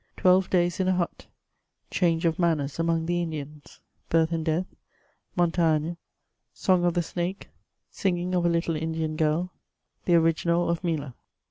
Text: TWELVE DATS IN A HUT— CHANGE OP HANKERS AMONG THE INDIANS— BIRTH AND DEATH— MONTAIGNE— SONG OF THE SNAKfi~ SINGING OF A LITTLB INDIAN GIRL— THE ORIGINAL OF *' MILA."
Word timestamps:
TWELVE 0.17 0.49
DATS 0.49 0.79
IN 0.79 0.87
A 0.87 0.93
HUT— 0.93 1.27
CHANGE 1.91 2.25
OP 2.25 2.37
HANKERS 2.37 2.79
AMONG 2.79 3.05
THE 3.05 3.21
INDIANS— 3.21 3.81
BIRTH 4.09 4.31
AND 4.31 4.43
DEATH— 4.45 4.65
MONTAIGNE— 5.35 5.95
SONG 6.55 6.85
OF 6.85 6.95
THE 6.95 7.01
SNAKfi~ 7.03 7.45
SINGING 7.91 8.33
OF 8.33 8.43
A 8.43 8.49
LITTLB 8.49 8.81
INDIAN 8.81 9.15
GIRL— 9.15 9.51
THE 10.05 10.15
ORIGINAL 10.15 10.71
OF 10.71 10.81
*' 10.81 10.83
MILA." 10.83 11.13